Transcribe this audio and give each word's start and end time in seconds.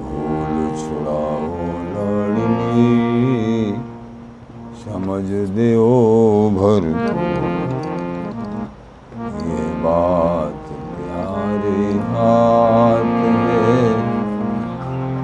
भूल 0.00 0.60
छुड़ाओ 0.80 1.40
लाड़नी। 1.94 2.90
समझ 4.82 5.28
दो 5.56 5.88
भर 6.58 6.82
ये 9.48 9.64
बात 9.84 10.68
प्यारे 10.98 11.80
हाथ 12.10 13.16
है 13.48 13.80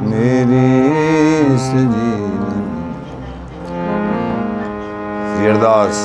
मेरी 0.09 0.73
सजी 1.69 2.04
अरदास 5.65 5.99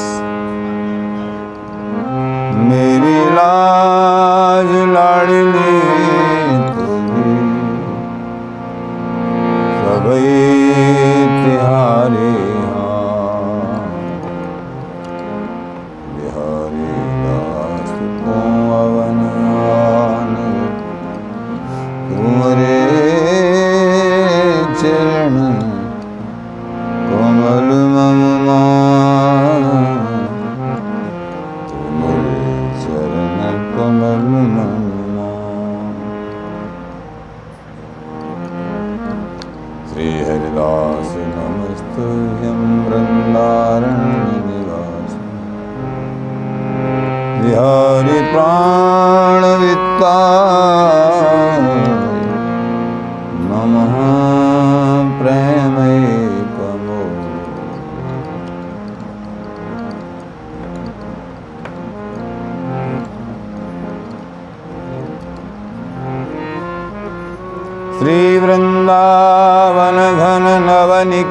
मेरी 2.69 3.17
लाज 3.35 4.71
लाडली 4.93 5.98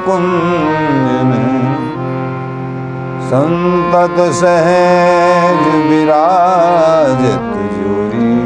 निकुंज 0.09 1.23
में। 1.25 1.79
संतत 3.29 4.21
सहज 4.33 5.65
विराजत 5.89 7.51
जोरी 7.75 8.37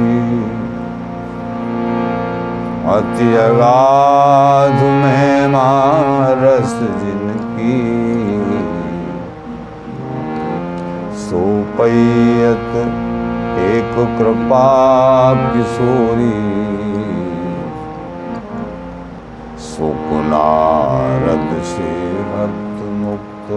अति 2.94 3.28
अगाध 3.36 4.82
में 4.82 5.46
मारस 5.48 6.74
जिनकी। 7.02 7.78
सोपैयत 11.18 12.74
एक 13.62 13.94
कृपा 14.18 14.66
किशोरी 15.52 16.32
सुकुनारद 19.72 21.50
से 21.66 21.90
भक्त 22.30 22.80
मुक्त। 22.96 23.48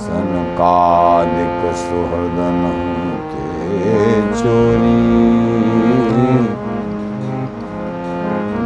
सनकादिक 0.00 1.62
सुहृदन 1.82 2.60
ते 3.30 4.02
चोरी 4.34 5.00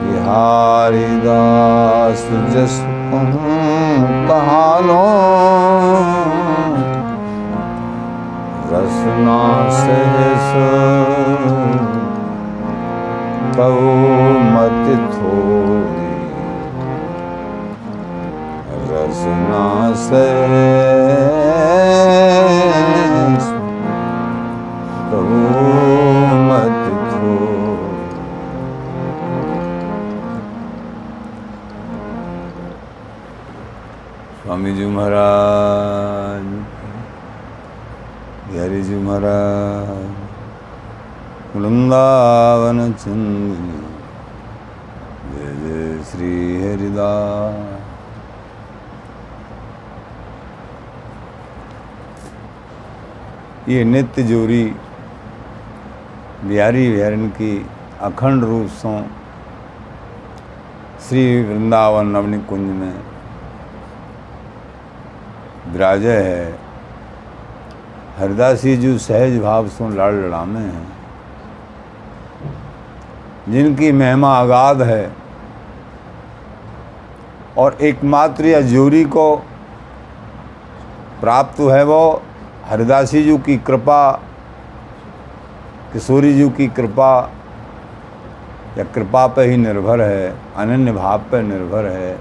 बिहारी 0.01 1.07
दास 1.25 2.27
जस 2.55 2.77
कहानो। 4.29 5.01
रसना 8.73 9.41
सहस 9.81 10.51
कहू 13.57 13.91
मत 14.53 14.87
थोड़ी। 15.15 16.11
रसना 18.91 19.67
से 20.05 20.25
मत 26.49 26.81
स्वामी 34.43 34.73
जी 34.75 34.87
महाराज 34.97 36.47
बिहारी 38.49 38.83
जी 38.83 38.97
महाराज 39.05 40.22
वृंदावन 41.55 42.79
चंद्र 42.93 43.65
जय 45.33 45.49
जय 45.63 46.03
श्री 46.03 46.31
हरिदास। 46.63 47.57
ये 53.69 53.83
नित्य 53.85 54.23
जोरी 54.23 54.65
बिहारी 56.45 56.89
बिहारिन 56.93 57.29
की 57.31 57.53
अखंड 58.01 58.45
रूप 58.45 58.69
से 58.79 58.95
श्री 61.09 61.27
वृंदावन 61.45 62.07
नवनी 62.07 62.39
कुंज 62.49 62.67
में 62.81 62.97
विराजय 65.69 66.19
है। 66.23 66.49
हरदासी 68.19 68.77
जो 68.77 68.97
सहज 69.01 69.39
भाव 69.43 69.69
सो 69.69 69.89
लड़ 69.91 70.13
लड़ामे 70.15 70.61
हैं। 70.61 71.02
जिनकी 73.49 73.93
महिमा 73.93 74.41
अगाध 74.41 74.83
है। 74.83 75.13
और 77.59 77.77
एकमात्र 77.81 78.47
या 78.47 78.61
जोरी 78.61 79.05
को 79.05 79.37
प्राप्त 81.21 81.61
है 81.61 81.85
वो 81.85 82.23
हरिदासी 82.67 83.23
जी 83.23 83.39
की 83.39 83.57
कृपा, 83.59 84.11
किशोरी 85.93 86.35
जी 86.35 86.49
की 86.49 86.67
कृपा, 86.69 87.13
या 88.79 88.85
कृपा 88.85 89.27
पर 89.27 89.49
ही 89.49 89.57
निर्भर 89.57 90.01
है, 90.01 90.35
अनन्य 90.57 90.93
भाव 90.93 91.19
पर 91.33 91.43
निर्भर 91.43 91.87
है। 91.87 92.19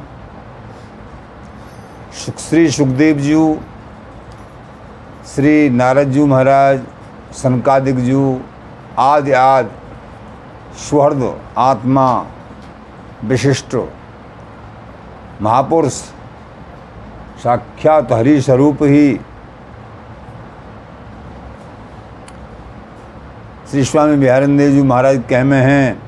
श्री 2.40 2.70
सुखदेव 2.72 3.18
जी, 3.18 3.36
श्री 5.26 5.70
नारद 5.70 6.12
जी 6.12 6.24
महाराज, 6.24 6.82
सनकादिक 7.34 8.00
जी 8.00 8.42
आदि 9.00 9.32
आदि 9.32 9.81
सुहृद, 10.80 11.24
आत्मा, 11.58 12.08
विशिष्ट, 13.24 13.76
महापुरुष, 15.42 15.94
साक्षात 17.44 18.12
हरि 18.12 18.42
स्वरूप 18.42 18.84
ही। 18.84 19.20
श्री 23.72 23.84
स्वामी 23.86 24.16
बिहारंदेव 24.18 24.72
जी 24.72 24.82
महाराज 24.82 25.22
कह 25.30 25.44
में 25.44 25.62
हैं, 25.62 26.02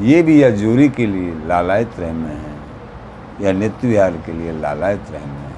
ये 0.00 0.22
भी 0.22 0.42
या 0.42 0.50
जोरी 0.50 0.88
के 0.88 1.06
लिए 1.06 1.34
लालायत 1.46 1.98
रह 1.98 2.12
में 2.12 2.28
हैं, 2.28 2.54
या 3.40 3.52
नित्य 3.52 3.88
विहार 3.88 4.16
के 4.26 4.32
लिए 4.32 4.52
लालायत 4.52 5.10
रह 5.10 5.18
में 5.18 5.26
हैं। 5.26 5.50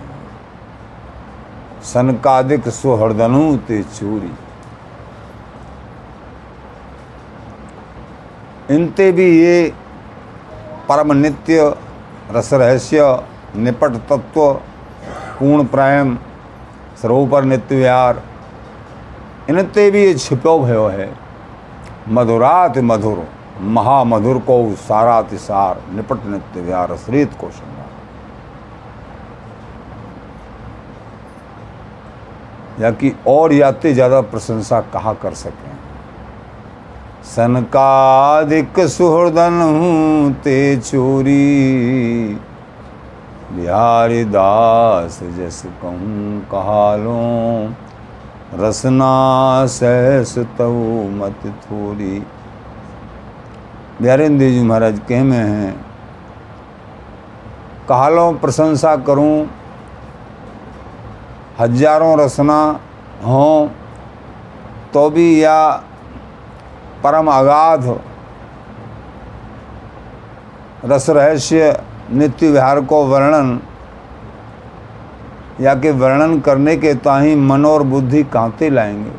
सनकादिक 1.83 2.69
सुहृदनु 2.69 3.57
ते 3.57 3.83
चूरी। 3.83 4.33
इनते 8.71 9.11
भी 9.13 9.27
ये 9.41 9.73
परम 10.89 11.13
नित्य 11.13 11.75
रस 12.31 12.53
रहस्य 12.53 13.01
निपट 13.57 13.97
तत्व 14.09 14.53
पूर्ण 15.39 15.65
प्रेम 15.67 16.17
सरोपर 17.03 17.45
नित्य 17.45 17.77
विहार 17.77 18.23
इनते 19.51 19.91
भी 19.91 20.05
ये 20.05 20.15
छिपो 20.15 20.59
भयो 20.59 20.87
है। 20.89 21.09
मधुरात 22.09 22.79
मधुर, 22.81 23.27
महामधुर 23.61 24.39
को 24.39 24.75
सारा 24.79 25.21
तिसार 25.23 25.83
निपट 25.95 26.27
नित्य 26.27 26.61
व्यार 26.61 26.97
श्रीत 26.97 27.37
को 27.41 27.51
या 32.81 32.91
कि 32.91 33.13
और 33.29 33.53
याते 33.53 33.93
ज़्यादा 33.95 34.21
प्रशंसा 34.23 34.81
कहा 34.93 35.13
कर 35.15 35.35
सकें? 35.35 35.74
सनकादिक 37.37 38.79
सुहृदन 38.89 39.61
हूँ 39.61 40.33
ते 40.43 40.77
चोरी। 40.79 41.35
बिहारी 43.53 44.25
दास, 44.27 45.19
जस 45.39 45.63
कहूँ 45.83 46.41
कहालो, 46.53 47.17
रसना 48.57 49.15
सहस 49.69 50.35
तऊ 50.59 51.09
मत 51.13 51.41
थोड़ी 51.63 52.19
बिहारेंद्र 54.01 54.51
जी 54.51 54.63
महाराज 54.63 55.01
कह 55.09 55.25
में 55.25 55.37
हैं, 55.37 55.75
कहालो 57.89 58.31
प्रशंसा 58.39 58.95
करूँ, 59.07 59.47
हज़ारों 61.59 62.19
रसना 62.21 62.61
हों 63.25 63.69
तो 64.95 65.09
भी 65.11 65.29
या 65.43 65.59
परम 67.05 67.27
अगाध 67.29 68.01
रस 70.85 71.11
रहस्य 71.11 71.83
नित्य 72.13 72.51
विहार 72.51 72.81
को 72.81 73.05
वर्णन, 73.07 73.61
या 75.61 75.75
कि 75.75 75.91
वर्णन 75.91 76.41
करने 76.41 76.77
के 76.77 76.95
ताही 76.95 77.35
मन 77.35 77.65
और 77.67 77.83
बुद्धि 77.83 78.23
कांते 78.25 78.71
लाएँगे। 78.71 79.13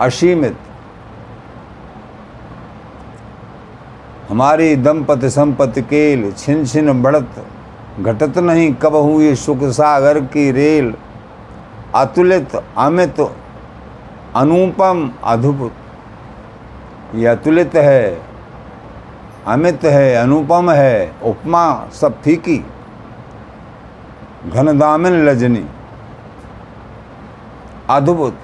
असीमित। 0.00 0.56
हमारी 4.30 4.74
दंपति 4.76 5.30
संपत्ति 5.30 5.82
केल 5.82 6.32
छिन 6.32 6.64
छिन 6.66 7.02
बढ़त, 7.02 7.44
घटत 8.00 8.38
नहीं, 8.38 8.72
कब 8.74 8.94
हुई 8.94 9.34
सुख 9.34 9.62
सागर 9.62 10.20
की 10.20 10.50
रेल, 10.50 10.94
अतुलित, 11.94 12.56
अमित 12.78 13.20
अनुपम 14.36 15.10
अद्भुत 15.24 15.72
ये 17.14 17.26
अतुलित 17.26 17.74
है, 17.74 18.22
अमित 19.46 19.84
है, 19.84 20.14
अनुपम 20.14 20.70
है, 20.70 21.12
उपमा 21.22 21.88
सब 21.92 22.22
फीकी। 22.22 22.58
घनदामिन 24.48 25.12
लजनी। 25.12 25.64
अद्भुत। 27.90 28.38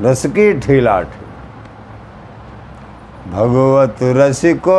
रस 0.00 0.26
की 0.26 0.60
ठेलाठ 0.60 1.06
भगवत 3.28 3.96
रसिको 4.02 4.76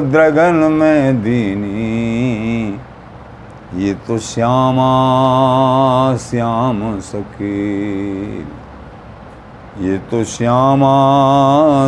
द्रगन 0.00 0.72
में 0.72 1.22
दीनी। 1.22 2.49
ये 3.74 3.92
तो 4.06 4.18
श्यामा, 4.18 4.86
श्याम 6.16 6.80
सके 7.00 7.58
ये 9.84 9.98
तो 10.10 10.22
श्यामा, 10.24 10.94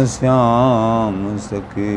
श्याम 0.07 1.39
सके 1.39 1.97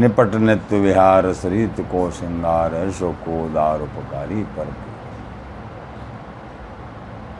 निपट 0.00 0.34
नित्य 0.34 0.80
विहार 0.80 1.32
सरित 1.32 1.80
को 1.92 2.10
श्रृंगार 2.10 2.70
को 3.00 3.48
दार 3.48 3.80
उपकारी 3.80 4.42
पर 4.56 4.74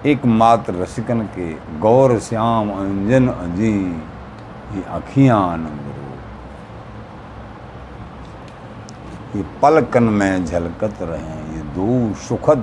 एकमात्र 0.08 0.74
रसिकन 0.74 1.20
के 1.36 1.52
गौर 1.78 2.18
श्याम, 2.20 2.70
अंजन 2.70 3.28
अजी 3.28 3.76
ये 4.74 4.82
अखियाँ 4.98 5.40
आनंद 5.52 5.84
ये 9.36 9.42
पलकन 9.62 10.02
में 10.18 10.44
झलकत 10.44 10.98
रहे, 11.02 11.36
ये 11.56 11.62
दो 11.76 12.14
सुखद 12.26 12.62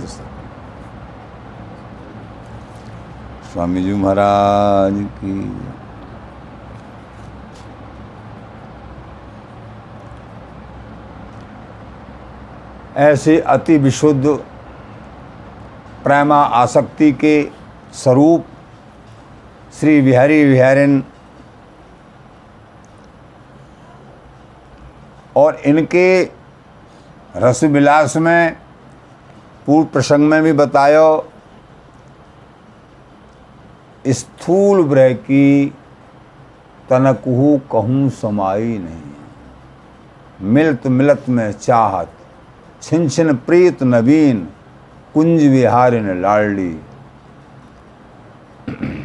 स्वामी 3.53 3.83
जी 3.83 3.93
महाराज 3.93 4.93
की 5.17 5.35
ऐसे 13.03 13.39
अति 13.55 13.77
विशुद्ध 13.77 14.25
प्रेमा 16.03 16.41
आसक्ति 16.61 17.11
के 17.23 17.35
स्वरूप 18.01 18.45
श्री 19.79 19.99
बिहारी 20.01 20.43
बिहारिन 20.45 21.03
और 25.35 25.55
इनके 25.55 26.23
रस 27.35 27.63
विलास 27.63 28.17
में, 28.17 28.57
पूर्व 29.65 29.87
प्रसंग 29.87 30.29
में 30.29 30.43
भी 30.43 30.53
बतायो 30.53 31.29
स्थूल 34.07 34.83
ब्रह 34.83 35.13
की 35.13 35.73
तनकहू 36.89 37.61
कहूँ 37.71 38.09
समाई 38.09 38.77
नहीं। 38.77 39.13
मिलत 40.41 40.87
मिलत 40.87 41.25
में 41.29 41.51
चाहत, 41.51 42.11
छिन 42.81 43.09
छिन 43.09 43.35
प्रीत 43.35 43.83
नवीन, 43.83 44.47
कुंज 45.13 45.43
विहारिन 45.43 46.21
लाडली। 46.21 46.79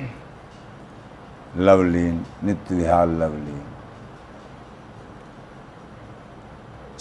लवलीन, 1.57 2.27
नित्य 2.45 2.75
विहार 2.75 3.09
लवलीन। 3.09 3.63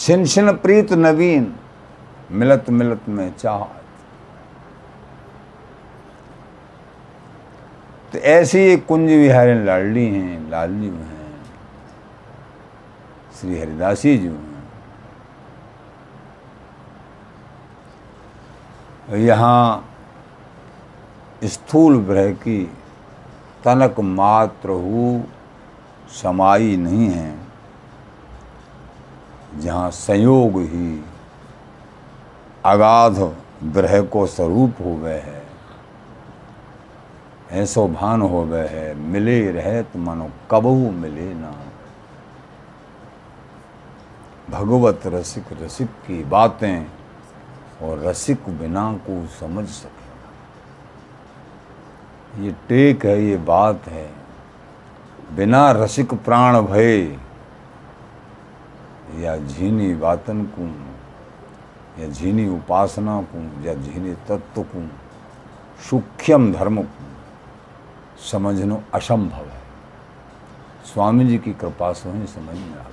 छिन 0.08 0.26
छिन 0.26 0.52
प्रीत 0.56 0.92
नवीन, 0.94 1.46
मिलत 2.32 2.70
मिलत 2.70 3.08
में 3.10 3.36
चाहत। 3.36 3.82
तो 8.14 8.20
ऐसी 8.20 8.60
ये 8.60 8.78
कुंज 8.88 9.10
विहारिन 9.12 9.66
लाडली 9.66 10.06
हैं, 10.06 10.50
लालजी 10.52 10.88
हैं, 10.88 11.34
श्री 13.40 13.60
हरिदासी 13.60 14.18
जी 14.18 14.28
हैं। 14.28 14.64
यहाँ 19.18 19.90
स्थूल 21.46 22.00
ग्रह 22.06 22.32
की 22.38 22.64
तनक 23.66 24.00
मात्र 24.00 24.70
हु, 24.70 25.22
समाई 26.14 26.76
नहीं 26.78 27.10
है। 27.10 27.47
जहाँ 29.56 29.92
संयोग 29.92 30.62
ही 30.62 31.04
अगाध 32.66 33.16
ग्रह 33.64 34.02
को 34.02 34.28
स्वरूप 34.28 34.74
हो 34.86 34.96
गए 34.98 35.20
है। 35.20 35.44
ऐसो 37.52 37.88
भान 37.88 38.22
हो 38.22 38.46
गए 38.46 38.68
है। 38.68 38.94
मिले 38.96 39.52
रहे 39.52 39.84
तो 39.84 40.00
मनो, 40.00 40.30
कबहू 40.52 40.92
मिले 40.92 41.34
ना। 41.34 41.54
भगवत 44.50 45.02
रसिक 45.06 45.46
रसिक 45.62 45.88
की 45.88 46.24
बातें 46.24 46.86
और 47.82 48.00
रसिक 48.00 48.50
बिना 48.50 48.94
को 48.94 49.28
समझ 49.28 49.68
सके 49.68 50.08
ये 52.44 52.52
टेक 52.52 53.06
है, 53.06 53.24
ये 53.24 53.38
बात 53.38 53.88
है। 53.88 54.12
बिना 55.36 55.72
रसिक 55.72 56.14
प्राण 56.14 56.62
भय 56.62 57.20
या 59.18 59.38
झीनी 59.38 59.96
बातन 59.96 60.44
को 60.44 60.66
या 62.02 62.10
झीनी 62.10 62.48
उपासना 62.50 63.22
को 63.22 63.64
या 63.64 63.74
झीनी 63.74 64.14
तत्व 64.14 64.64
को 64.64 64.88
सूक्ष्म 65.90 66.54
धर्म 66.54 66.84
को 66.84 67.06
समझना 68.32 68.78
असंभव 68.94 69.46
है। 69.46 69.62
स्वामी 70.86 71.26
जी 71.26 71.38
की 71.38 71.54
कृपा 71.54 71.94
से 71.94 72.10
ही 72.10 72.28
समझ 72.28 72.56
में 72.56 72.72
आ 72.72 72.84
गया। 72.84 72.86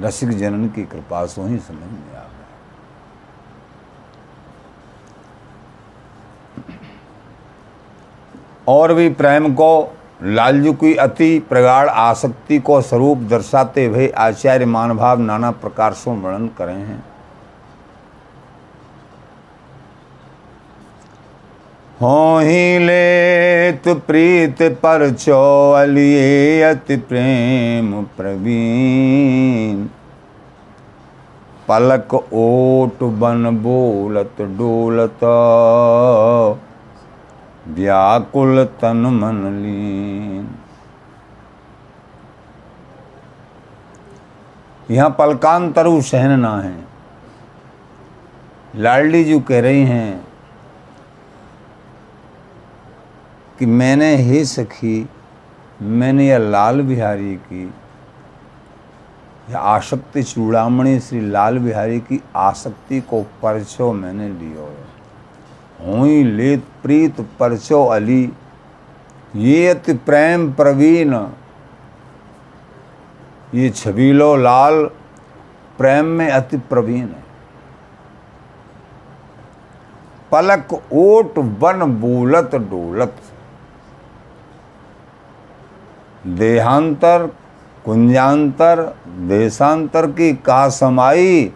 रसिक 0.00 0.30
जनन 0.30 0.68
की 0.68 0.84
कृपा 0.84 1.26
से 1.26 1.42
ही 1.42 1.58
समझ 1.58 1.82
में 1.82 2.08
आ 2.08 2.12
गया। 2.12 2.26
और 8.68 8.94
भी 8.94 9.08
प्रेम 9.10 9.54
को 9.54 9.96
लालजू 10.22 10.72
की 10.72 10.94
अति 10.94 11.38
प्रगाढ़ 11.48 11.88
आसक्ति 11.88 12.58
को 12.58 12.80
स्वरूप 12.80 13.18
दर्शाते 13.18 13.84
हुए 13.86 14.08
आचार्य 14.08 14.64
मानभाव 14.64 15.20
नाना 15.20 15.50
प्रकार 15.50 15.92
से 15.92 16.10
वर्णन 16.10 16.46
करे 16.58 16.72
हैं। 16.72 17.04
हो 22.02 22.38
ही 22.38 22.78
लेत 22.78 23.88
प्रीत 24.06 24.62
पर 24.82 25.10
चौलिए 25.10 26.62
अति 26.62 26.96
प्रेम 26.96 28.02
प्रवीण। 28.16 29.86
पलक 31.68 32.14
ओट 32.14 33.02
बन 33.18 33.58
बोलत 33.62 34.40
डोलत। 34.40 35.20
व्याकुल 37.70 38.64
तन 38.80 39.06
मन 39.14 39.42
लीन 39.62 40.48
यहाँ 44.90 45.10
पलकांतरु 45.18 46.00
सहन 46.02 46.38
ना 46.40 46.56
है। 46.60 46.78
लाडली 48.76 49.22
जी 49.24 49.38
कह 49.40 49.60
रही 49.60 49.84
हैं 49.84 50.26
कि 53.58 53.66
मैंने 53.66 54.14
हे 54.16 54.44
सखी, 54.44 55.08
मैंने 55.82 56.26
यह 56.28 56.38
लाल 56.38 56.82
बिहारी 56.82 57.34
की 57.36 57.64
या 59.50 59.58
आसक्ति 59.58 60.22
चूड़ामणि 60.22 60.98
श्री 61.00 61.20
लाल 61.20 61.58
बिहारी 61.58 62.00
की 62.00 62.20
आसक्ति 62.36 63.00
को 63.00 63.22
परचो 63.42 63.92
मैंने 63.92 64.28
लियो 64.28 64.66
हुई 65.86 66.24
लेत 66.24 66.64
प्रीत 66.82 67.20
परचो 67.20 67.84
अली। 67.86 68.32
ये 69.36 69.68
अति 69.68 69.92
प्रेम 69.92 70.52
प्रवीण। 70.52 71.14
ये 73.54 73.70
छबीलो 73.70 74.36
लाल 74.36 74.84
प्रेम 75.78 76.04
में 76.04 76.30
अति 76.30 76.56
प्रवीण 76.56 77.06
है। 77.06 77.24
पलक 80.32 80.68
ओट 80.92 81.38
बन 81.38 81.84
बोलत 82.00 82.54
डोलत। 82.54 83.16
देहांतर, 86.26 87.26
कुंजांतर, 87.84 88.82
देशांतर 89.08 90.06
की 90.06 90.32
का 90.32 90.68
समाई? 90.68 91.52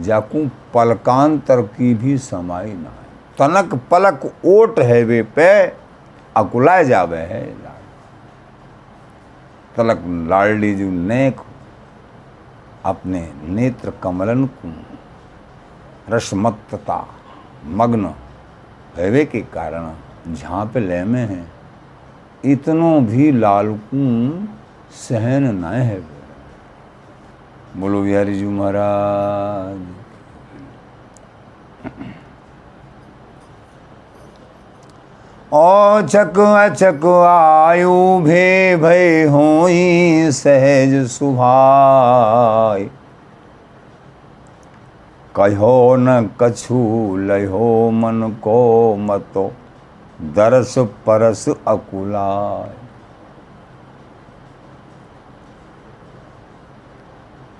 जाकू 0.00 0.46
पलकांतर 0.74 1.62
की 1.62 1.94
भी 1.94 2.18
समाई 2.18 2.72
ना। 2.72 2.97
तनक 3.38 3.74
पलक 3.90 4.24
ओट 4.46 4.78
है 4.80 5.02
वे 5.04 5.22
पे, 5.36 5.50
अकुलाए 6.36 6.84
जावे 6.84 7.18
है 7.18 7.42
तलक 9.76 10.02
लाडली 10.28 10.74
जो 10.74 10.90
नेक, 10.90 11.40
अपने 12.84 13.20
नेत्र 13.46 13.92
कमलन 14.02 14.44
को। 14.54 14.72
रसमत्तता 16.10 16.98
मग्न 17.78 18.14
हैवे 18.96 19.24
के 19.24 19.40
कारण 19.54 20.34
जहाँ 20.34 20.64
पे 20.66 20.80
लय 20.80 21.04
में 21.04 21.26
है, 21.26 21.44
इतनो 22.44 23.00
भी 23.02 23.30
लालकू 23.32 24.04
सहन 24.98 25.44
न 25.54 25.64
है 25.64 26.00
बोलो 27.76 28.02
बिहारी 28.02 28.34
जी 28.34 28.46
महाराज। 28.48 29.97
औचक 35.52 36.38
अचक 36.38 37.04
आयु 37.28 38.20
भे 38.20 38.76
भय 38.76 39.24
हो 39.24 39.66
सहज 40.30 41.06
सुभाय। 41.06 42.82
कहो 45.36 45.96
न 45.96 46.30
कछु, 46.40 47.16
लहो 47.20 47.90
मन 47.90 48.36
को 48.42 48.96
मतो, 48.96 49.52
दरस 50.22 50.74
परस 50.78 51.48
अकुलाय। 51.48 52.68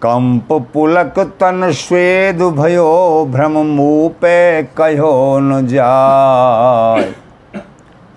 कंप 0.03 0.53
पुलक 0.75 1.19
तन 1.19 1.73
स्वेद 1.73 2.43
भयो, 2.43 3.25
भ्रम 3.31 3.53
मूपे 3.53 4.63
कहो 4.63 5.39
न 5.39 5.67
जाय। 5.67 7.28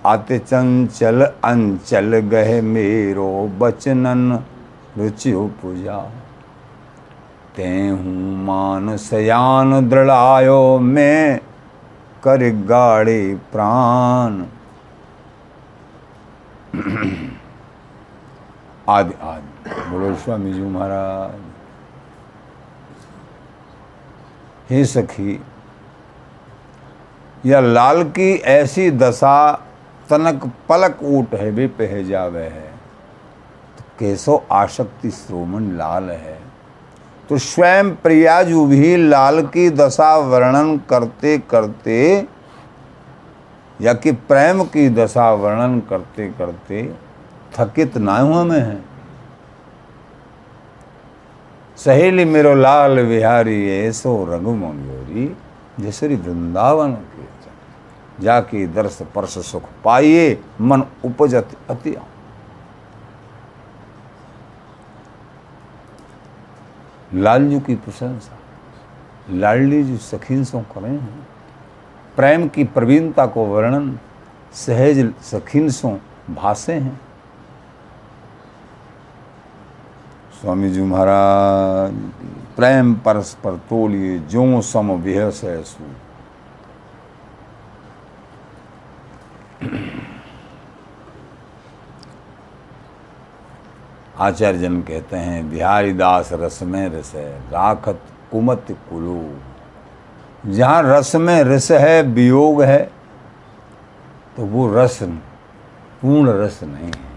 अति 0.06 0.38
चंचल 0.40 1.22
अंचल 1.22 2.20
गह 2.30 2.62
मेरो 2.62 3.30
बचनन 3.60 4.32
रुचि 4.98 5.34
पूजा। 5.62 5.98
ते 7.56 7.68
हूँ 7.90 8.38
मान 8.46 8.96
सयान 8.98 9.90
दृढ़ायो 9.90 10.80
मैं 10.80 11.40
कर 12.24 12.50
गाड़े 12.66 13.22
प्राण। 13.52 14.42
आदि 18.90 19.14
आदि, 19.24 19.70
बोलो 19.90 20.14
स्वामी 20.16 20.54
जी 20.54 20.62
महाराज। 20.62 21.40
हे 24.70 24.86
सखी 24.86 25.40
या 27.46 27.60
लाल 27.60 28.04
की 28.10 28.34
ऐसी 28.52 28.92
दशा 28.92 29.38
तनक 30.12 30.46
पलक 30.70 31.00
ऊट 31.04 31.34
है 31.36 31.50
वे 31.52 31.68
पह 31.80 32.02
जावे 32.04 32.44
है। 32.44 32.70
तो 33.78 33.84
कैसो 34.00 34.44
आशक्ति 34.52 35.10
श्रोमण 35.12 35.72
लाल 35.78 36.10
है। 36.12 36.38
तो 37.30 37.38
स्वयं 37.38 37.90
प्रियाजू 37.96 38.66
भी 38.66 38.96
लाल 39.00 39.42
की 39.48 39.70
दशा 39.70 40.16
वर्णन 40.18 40.78
करते 40.90 41.38
करते, 41.50 42.28
या 43.80 43.94
कि 43.94 44.12
प्रेम 44.12 44.64
की 44.64 44.88
दशा 44.90 45.32
वर्णन 45.34 45.80
करते 45.90 46.28
करते 46.30 46.84
थकित 47.54 47.98
ना 47.98 48.18
हुआ 48.18 48.44
में 48.44 48.60
है। 48.60 48.80
सहेली 51.78 52.26
मेरो 52.26 52.54
लाल 52.56 53.06
बिहारी 53.06 53.70
ऐसो 53.72 54.14
रघु 54.26 54.54
मंगोरी 54.56 55.26
जसरी 55.80 56.16
वृंदावन 56.16 56.92
के 56.94 57.24
जाके 58.22 58.66
दर्श 58.68 59.02
परस 59.16 59.38
सुख 59.46 59.64
पाइए, 59.84 60.42
मन 60.62 60.84
उपजत 61.06 61.56
अति। 61.70 61.96
लालजू 67.14 67.60
की 67.60 67.76
प्रशंसा। 67.76 68.38
लाडली 69.30 69.84
जी 69.84 69.98
सखीन 69.98 70.44
सो 70.44 70.60
करें। 70.74 70.90
हैं 70.90 71.28
प्रेम 72.16 72.48
की 72.48 72.64
प्रवीणता 72.64 73.26
को 73.26 73.46
वर्णन 73.46 74.00
सहज 74.54 75.14
सखीन 75.22 75.70
सो 75.70 75.90
भाषे 76.30 76.74
हैं। 76.74 77.00
स्वामी 80.42 80.70
जी 80.70 80.82
महाराज, 80.82 81.94
प्रेम 82.56 82.94
परस्पर 82.96 83.58
तोलिए 83.70 84.18
जो 84.20 84.62
सम 84.62 84.92
विहस 84.92 85.44
है 85.44 85.62
सू। 85.64 85.84
आचार्य 94.22 94.60
जन 94.60 94.82
कहते 94.82 95.18
हैं 95.18 95.50
बिहारी 95.50 95.94
दास 95.94 96.30
रस 96.34 96.60
में 96.64 96.88
रस 96.90 97.14
है, 97.16 97.30
राखत 97.52 98.02
कुमत 98.32 98.66
कुलू। 98.90 100.52
जहाँ 100.52 100.82
रस 100.86 101.16
में 101.16 101.44
रस 101.44 101.72
है, 101.72 102.02
वियोग 102.04 102.62
है 102.64 102.84
तो 104.38 104.46
वो 104.46 104.74
रस 104.76 105.00
पूर्ण 106.02 106.30
रस 106.40 106.60
नहीं 106.64 106.86
है। 106.86 107.10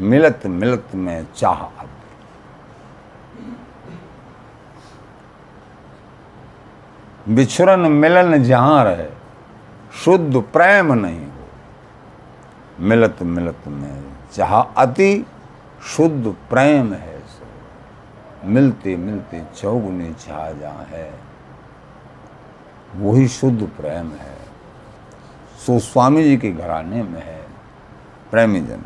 मिलत 0.00 0.46
मिलत 0.46 0.94
में 0.94 1.26
चाह 1.36 1.62
अब। 1.62 1.88
बिछुरन 7.28 7.80
मिलन 7.80 8.42
जहाँ 8.42 8.84
रहे, 8.84 9.08
शुद्ध 9.94 10.36
प्रेम 10.52 10.92
नहीं 10.94 11.24
हो। 11.26 11.48
मिलत 12.80 13.22
मिलत 13.22 13.68
में 13.68 14.02
चाह 14.32 14.54
अति 14.58 15.26
शुद्ध 15.82 16.34
प्रेम 16.50 16.92
है 16.92 17.18
सो 17.20 18.48
मिलते 18.48 18.96
मिलते 18.96 19.42
चौगुने 19.56 20.12
छा 20.20 20.50
जा 20.52 20.70
है। 20.90 21.10
वही 22.96 23.28
शुद्ध 23.28 23.62
प्रेम 23.76 24.10
है। 24.12 24.36
सो 25.66 25.78
स्वामी 25.78 26.24
जी 26.24 26.36
के 26.36 26.52
घराने 26.52 27.02
में 27.02 27.22
है 27.24 27.40
प्रेमी 28.30 28.60
जन 28.60 28.84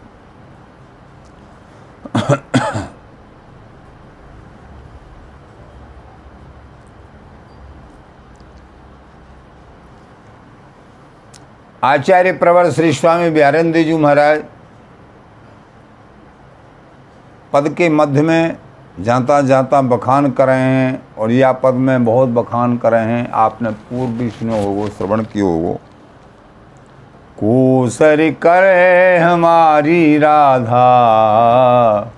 आचार्य 11.85 12.33
प्रवर 12.33 12.71
श्री 12.71 12.93
स्वामी 12.93 13.31
ब्यारंदी 13.31 13.85
जी 13.85 13.97
महाराज 13.97 14.45
पद 17.53 17.69
के 17.69 17.88
मध्य 17.88 18.23
में 18.23 18.57
जाता 19.00 19.41
जाता 19.43 19.81
बखान 19.83 20.31
कर 20.31 20.47
रहे 20.47 20.61
हैं 20.61 21.03
और 21.19 21.31
या 21.31 21.53
पद 21.53 21.75
में 21.75 22.05
बहुत 22.05 22.29
बखान 22.29 22.76
कर 22.76 22.93
रहे 22.93 23.05
हैं। 23.05 23.31
आपने 23.31 23.71
पूर्व 23.71 24.12
भी 24.12 24.31
सुने 24.31 24.65
होगो, 24.65 24.88
श्रवण 24.88 25.23
किए 25.23 25.43
होगो। 25.43 25.75
कोसर 27.38 28.31
करे 28.43 29.19
हमारी 29.19 30.19
राधा, 30.19 32.12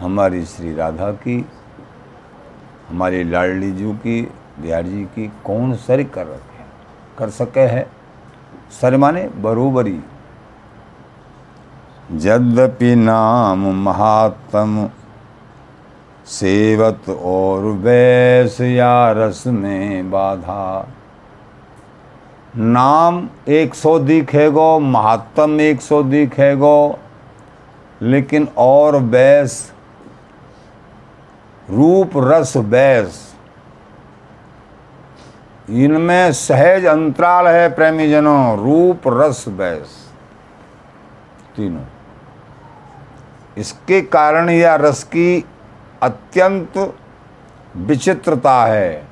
हमारी 0.00 0.44
श्री 0.44 0.74
राधा 0.74 1.10
की, 1.12 1.46
हमारी 2.88 3.24
लाडली 3.24 3.72
जी 3.72 3.92
की 3.92 4.20
बिहार 4.60 4.82
जी 4.82 5.04
की, 5.04 5.32
कौन 5.44 5.74
सर 5.74 6.02
कर 6.02 6.26
रखे 6.26 6.64
कर 7.18 7.30
सके 7.30 7.60
है? 7.60 7.86
सर 8.80 8.96
माने 8.96 9.28
बरोबरी। 9.36 10.00
यद्यपि 12.12 12.94
नाम 12.96 13.66
महात्म, 13.74 14.88
सेवत 16.26 17.08
और 17.08 17.64
वैस 17.64 18.60
या 18.60 19.12
रस 19.12 19.46
में 19.46 20.10
बाधा। 20.10 20.88
नाम 22.56 23.28
एक 23.48 23.74
सौ 23.74 23.98
दिखेगो 23.98 24.78
महात्म 24.78 25.60
एक 25.60 25.80
सौ 25.80 26.02
दिखेगो 26.02 26.98
लेकिन 28.02 28.48
और 28.58 28.96
वैस, 28.96 29.72
रूप 31.70 32.10
रस 32.16 32.56
वैस। 32.56 33.20
इनमें 35.70 36.32
सहज 36.32 36.84
अंतराल 36.84 37.46
है 37.46 37.68
प्रेमीजनों, 37.74 38.58
रूप 38.58 39.08
रस 39.08 39.44
वैस। 39.48 39.98
तीनों। 41.56 41.84
इसके 43.58 44.00
कारण 44.02 44.50
यह 44.50 44.74
रस 44.74 45.02
की 45.04 45.44
अत्यंत 46.02 46.94
विचित्रता 47.76 48.64
है। 48.64 49.08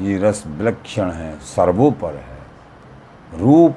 ये 0.00 0.18
रस 0.18 0.42
विलक्षण 0.46 1.10
है, 1.10 1.38
सर्वोपर 1.38 2.14
है। 2.14 2.38
रूप, 3.40 3.76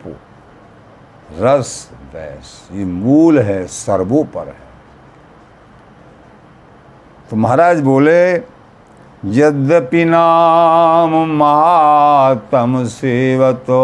रस, 1.40 1.92
वैस, 2.14 2.70
ये 2.72 2.86
मूल 2.86 3.40
है, 3.40 3.66
सर्वोपर 3.68 4.48
है। 4.48 4.62
तो 7.30 7.36
महाराज 7.36 7.82
बोले, 7.82 8.34
यद्यपि 9.26 10.06
नाम 10.06 11.16
महातम 11.34 12.84
सेवतो 12.86 13.82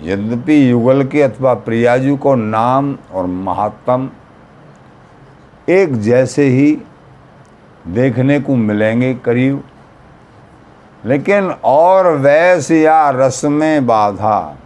यद्यपि 0.00 0.70
युगल 0.70 1.04
के 1.04 1.22
अथवा 1.22 1.54
प्रियाजू 1.66 2.16
को 2.16 2.34
नाम 2.34 2.96
और 3.12 3.26
महात्म 3.26 4.10
एक 5.68 5.96
जैसे 6.02 6.44
ही 6.48 6.76
देखने 7.86 8.38
को 8.40 8.56
मिलेंगे 8.56 9.14
करीब, 9.14 9.62
लेकिन 11.04 11.50
और 11.64 12.06
वैस 12.16 12.70
या 12.70 13.08
रस 13.10 13.44
में 13.44 13.86
बाधा। 13.86 14.56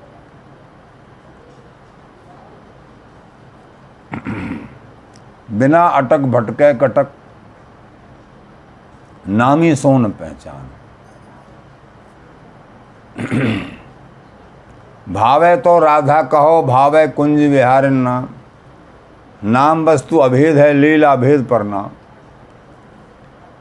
बिना 5.51 5.87
अटक 5.87 6.21
भटके 6.29 6.73
कटक, 6.79 7.09
नामी 9.29 9.75
सोन 9.77 10.11
पहचान। 10.13 10.69
भावे 15.11 15.57
तो 15.57 15.79
राधा 15.79 16.23
कहो, 16.23 16.63
भावे 16.63 17.09
कुंज 17.09 17.41
विहार 17.41 17.87
नाम 17.91 18.29
नाम 19.45 19.85
वस्तु 19.85 20.19
अभेद 20.19 20.57
है, 20.57 20.73
लीला 20.73 21.17
भेद 21.17 21.47
पर 21.51 21.63
नाम 21.63 21.91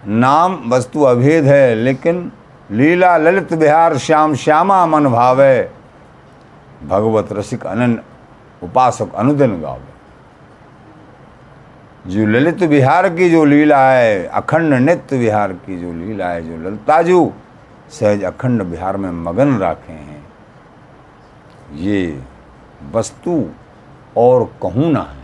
नाम 0.08 0.60
वस्तु 0.68 1.02
अभेद 1.02 1.46
है, 1.46 1.76
लेकिन 1.76 2.32
लीला, 2.72 3.18
ललित 3.18 3.54
विहार, 3.54 3.98
श्याम, 3.98 4.36
श्यामा 4.36 4.86
मन 4.86 5.06
भावे। 5.06 5.72
भगवत 6.88 7.28
रसिक 7.32 7.66
अनन, 7.66 8.00
उपासक 8.64 9.16
अनुदिन 9.16 9.62
गावे। 9.62 9.90
जो 12.12 12.26
ललित 12.26 12.64
विहार 12.64 13.10
की 13.10 13.30
जो 13.30 13.46
लीला 13.46 13.90
है, 13.92 14.26
अखंड 14.28 14.74
नित्य 14.74 15.18
विहार 15.18 15.54
की 15.54 15.80
जो 15.80 15.94
लीला 15.94 16.26
है, 16.26 16.42
जो 16.42 16.70
ललिताजू, 16.70 17.32
सहज 17.90 18.24
अखंड 18.24 18.64
बिहार 18.64 18.98
में 18.98 19.12
मगन 19.12 19.58
रखे 19.58 19.94
हैं। 19.94 20.19
ये 21.74 22.22
वस्तु 22.92 23.44
और 24.18 24.44
कहूँ 24.62 24.92
ना 24.92 25.02
है। 25.02 25.18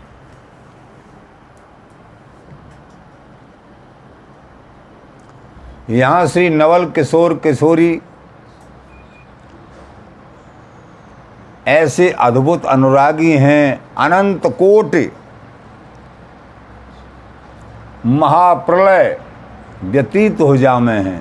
यहाँ 5.89 6.25
श्री 6.27 6.49
नवल 6.49 6.85
किशोर 6.91 7.33
किशोरी 7.33 8.01
ऐसे 11.67 12.09
अद्भुत 12.11 12.65
अनुरागी 12.65 13.31
हैं, 13.31 13.81
अनंत 13.97 14.45
कोटि 14.59 15.11
महाप्रलय 18.05 19.17
व्यतीत 19.83 20.41
हो 20.41 20.55
जामे 20.57 20.97
हैं। 21.01 21.19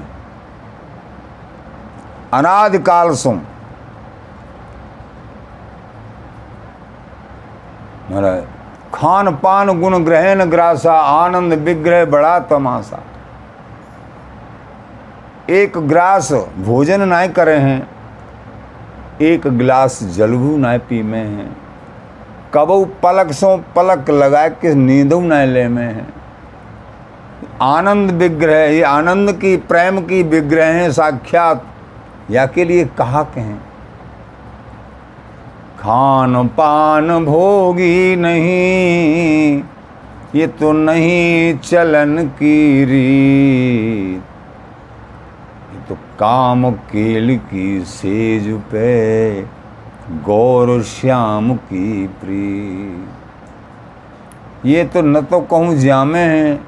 अनादिकाल 2.33 3.15
सुम 3.15 3.41
महाराज, 8.15 8.43
खान 8.95 9.31
पान 9.35 9.81
गुण 9.81 9.99
ग्रहण 10.05 10.45
ग्रासा, 10.45 10.93
आनंद 10.93 11.53
विग्रह 11.61 12.05
बड़ा 12.05 12.39
तमाशा। 12.41 13.03
एक 15.51 15.79
ग्रास 15.89 16.33
भोजन 16.59 17.09
ना 17.09 17.27
करे 17.29 17.57
हैं, 17.57 17.89
एक 19.23 19.47
गिलास 19.49 19.99
जलभू 20.15 20.57
ना 20.57 20.77
पी 20.79 21.03
में 21.03 21.19
हैं। 21.19 21.57
कबू 22.55 22.85
पलक 23.03 23.33
सो 23.33 23.57
पलक 23.77 24.11
लगा 24.11 24.47
के 24.49 24.75
नींदू 24.75 25.21
न 25.21 25.43
ले 25.49 25.69
में 25.69 25.85
हैं। 25.85 26.09
आनंद 27.63 28.11
विग्रह, 28.13 28.65
ये 28.65 28.83
आनंद 28.85 29.33
की, 29.33 29.57
प्रेम 29.57 30.01
की 30.01 30.23
विग्रह 30.23 30.67
हैं, 30.67 30.91
साक्षात 30.93 31.65
या 32.31 32.47
के 32.47 32.65
लिए 32.65 32.85
कहा 32.99 33.23
कहें? 33.25 33.57
खान 35.85 36.47
पान 36.49 37.25
भोगी 37.25 38.17
नहीं, 38.17 39.63
ये 40.35 40.47
तो 40.61 40.71
नहीं 40.73 41.59
चलन 41.59 42.27
की 42.39 42.85
रीत। 42.85 44.23
ये 45.73 45.81
तो 45.89 45.95
काम 46.19 46.71
केल 46.91 47.37
की 47.45 47.81
सेज 47.85 48.49
पे, 48.71 49.43
गौर 50.25 50.83
श्याम 50.83 51.55
की 51.57 52.07
प्री 52.21 52.49
ये 54.65 54.85
तो 54.85 55.03
न 55.03 55.21
तो 55.23 55.41
कहूँ 55.43 55.75
जामे 55.77 56.19
हैं, 56.19 56.61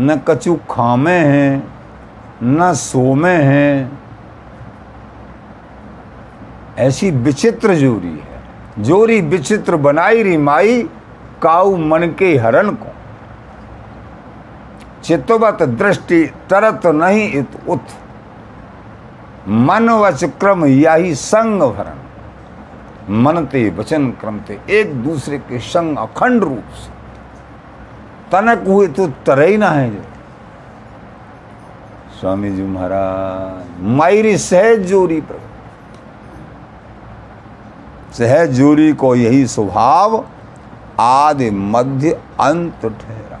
न 0.00 0.20
कछु 0.28 0.58
खामे 0.70 1.18
हैं, 1.24 1.52
न 2.42 2.72
सोमे 2.74 3.34
हैं। 3.44 3.98
ऐसी 6.78 7.10
विचित्र 7.10 7.74
जोरी 7.74 8.08
है। 8.08 8.33
जोरी 8.78 9.20
विचित्र 9.20 9.76
बनाई 9.76 10.22
री 10.22 10.36
माई, 10.36 10.82
काऊ 11.42 11.76
मन 11.76 12.06
के 12.18 12.36
हरण 12.36 12.70
को। 12.70 12.92
चित्तवत 15.04 15.62
दृष्टि 15.62 16.24
तरत 16.50 16.86
नहीं 16.86 17.30
इत 17.32 17.56
उत 17.68 17.86
मन 19.48 19.88
वच 19.90 20.24
क्रम 20.40 20.64
यही 20.64 21.14
संग 21.14 21.62
भरण। 21.62 21.98
मन 23.14 23.44
ते 23.44 23.68
वचन 23.70 24.10
क्रम 24.10 24.38
ते 24.38 24.58
एक 24.70 24.94
दूसरे 25.04 25.38
के 25.38 25.58
संग 25.60 25.96
अखंड 25.98 26.44
रूप 26.44 26.74
से। 26.74 26.92
तनक 28.30 28.66
हुए 28.66 28.86
तो 28.88 29.06
तरह 29.26 29.56
ना 29.58 29.70
है 29.70 29.90
स्वामी 32.20 32.50
जी 32.50 32.62
महाराज 32.64 33.82
मायरी 33.96 34.36
सहज 34.38 34.86
जोरी 34.86 35.20
पर 35.20 35.40
सहज 38.14 38.50
जोरी 38.50 38.92
को 38.92 39.14
यही 39.14 39.46
स्वभाव 39.46 40.24
आदि 41.00 41.50
मध्य 41.50 42.10
अंत 42.40 42.80
ठहरा। 42.82 43.40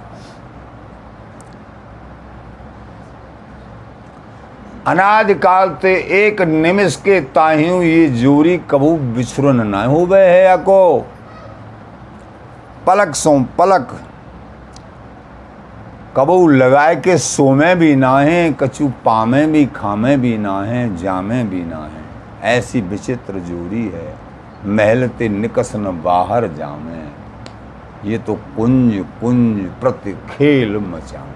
अनादिकाल 4.86 5.68
ते 5.82 5.94
एक 6.18 6.40
निमिष 6.42 6.96
के 6.96 7.20
ताहियों 7.20 7.82
ये 7.82 8.08
जूरी 8.08 8.56
कबू 8.70 8.96
बिछुरन 8.96 9.66
न 9.66 9.84
हो 9.84 10.04
गए 10.06 10.28
है 10.28 10.46
अको। 10.46 10.98
पलक 12.86 13.14
सो 13.14 13.38
पलक, 13.58 13.96
कबू 16.16 16.46
लगाए 16.48 16.96
के 16.96 17.18
सोमे 17.18 17.74
भी 17.74 17.94
ना 17.96 18.18
है, 18.18 18.52
कछु 18.52 18.88
पामे 19.04 19.46
भी, 19.46 19.64
खामे 19.66 20.16
भी 20.16 20.36
ना 20.38 20.60
है, 20.62 20.96
जामे 20.96 21.42
भी 21.44 21.64
ना 21.64 21.78
है। 21.78 22.02
ऐसी 22.50 22.80
विचित्र 22.80 23.38
जूरी 23.40 23.84
है। 23.88 24.23
महल 24.66 25.08
ते 25.08 25.28
निकस 25.28 25.72
न 25.76 26.00
बाहर 26.02 26.46
जामे। 26.48 27.02
ये 28.10 28.18
तो 28.18 28.34
कुंज 28.34 29.04
कुंज 29.20 29.64
प्रति 29.80 30.12
खेल 30.30 30.76
मचामे। 30.76 31.32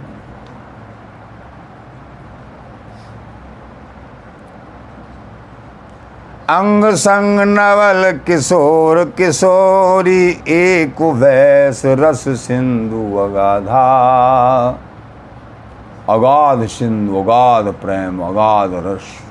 अंग 6.51 6.85
संग 6.95 7.41
नवल 7.41 8.13
किशोर 8.27 9.05
किशोरी, 9.17 10.29
एक 10.49 11.01
वैस 11.15 11.83
रस 11.87 12.25
सिंधु 12.39 13.17
अगाधा। 13.19 13.87
अगाध 16.09 16.67
सिंधु, 16.67 17.19
अगाध 17.21 17.73
प्रेम, 17.75 18.21
अगाध 18.21 18.71
रस। 18.87 19.28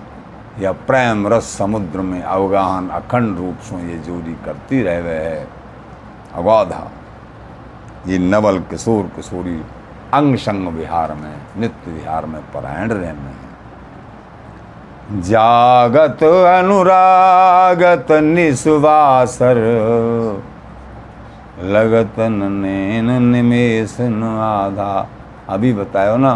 या 0.59 0.71
प्रेम 0.87 1.27
रस 1.27 1.45
समुद्र 1.57 2.01
में 2.01 2.21
अवगाहन 2.21 2.89
अखंड 2.89 3.37
रूप 3.37 3.57
से 3.63 3.75
ये 3.75 3.97
जोड़ी 3.99 4.33
करती 4.45 4.81
रह 4.83 5.01
गए 5.01 5.25
है। 5.25 5.47
अगाधा, 6.35 6.81
ये 8.07 8.17
नवल 8.17 8.59
किशोर 8.59 9.03
किशोरी 9.15 9.61
अंग 10.13 10.35
संग 10.37 10.67
विहार 10.67 11.13
में, 11.13 11.35
नित्य 11.57 11.91
विहार 11.91 12.25
में 12.25 12.41
परायण 12.53 12.91
रहने 12.91 13.29
हैं। 13.29 13.45
जागत 15.21 16.23
अनुरागत 16.23 18.11
निस्वासर 18.11 19.57
लगत 21.65 22.19
नैन 22.19 23.11
निमेश 23.23 23.97
आधा। 24.01 25.07
अभी 25.49 25.73
बतायो 25.73 26.17
ना 26.17 26.33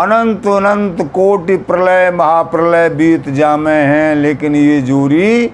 अनंत 0.00 0.46
अनंत 0.46 1.00
कोटि 1.14 1.56
प्रलय 1.56 2.10
महाप्रलय 2.10 2.88
बीत 2.88 3.28
जामे 3.28 3.72
हैं, 3.72 4.14
लेकिन 4.16 4.56
ये 4.56 4.80
जूरी 4.82 5.50